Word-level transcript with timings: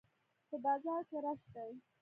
په 0.47 0.55
بازار 0.65 1.01
کښي 1.09 1.17
رش 1.25 1.41
دئ. 1.53 1.71